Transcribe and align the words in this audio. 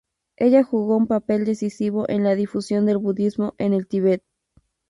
Ella 0.35 0.63
jugó 0.63 0.97
un 0.97 1.05
papel 1.05 1.45
decisivo 1.45 2.09
en 2.09 2.23
la 2.23 2.33
difusión 2.33 2.87
del 2.87 2.97
budismo 2.97 3.53
en 3.59 3.73
el 3.73 3.85
Tíbet. 3.85 4.23